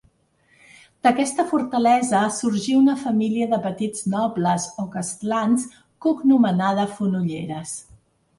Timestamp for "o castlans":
4.85-5.67